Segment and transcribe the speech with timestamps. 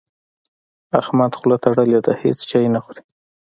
[1.01, 3.03] احمد خوله تړلې ده؛ هيڅ شی نه خوري.